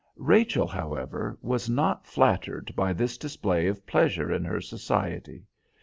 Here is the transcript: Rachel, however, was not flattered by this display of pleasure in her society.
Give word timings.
Rachel, 0.17 0.65
however, 0.65 1.37
was 1.43 1.69
not 1.69 2.07
flattered 2.07 2.73
by 2.75 2.91
this 2.91 3.19
display 3.19 3.67
of 3.67 3.85
pleasure 3.85 4.31
in 4.33 4.43
her 4.45 4.59
society. 4.59 5.43